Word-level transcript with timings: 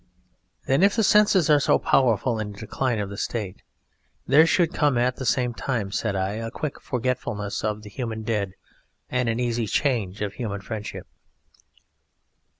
"Then 0.65 0.81
if 0.81 0.95
the 0.95 1.03
senses 1.03 1.47
are 1.51 1.59
so 1.59 1.77
powerful 1.77 2.39
in 2.39 2.55
a 2.55 2.57
decline 2.57 2.97
of 2.97 3.11
the 3.11 3.17
State 3.17 3.61
there 4.25 4.47
should 4.47 4.73
come 4.73 4.97
at 4.97 5.17
the 5.17 5.27
same 5.27 5.53
time," 5.53 5.91
said 5.91 6.15
I, 6.15 6.37
"a 6.37 6.49
quick 6.49 6.79
forgetfulness 6.81 7.63
of 7.63 7.83
the 7.83 7.89
human 7.91 8.23
dead 8.23 8.53
and 9.11 9.29
an 9.29 9.39
easy 9.39 9.67
change 9.67 10.23
of 10.23 10.33
human 10.33 10.61
friendship?" 10.61 11.05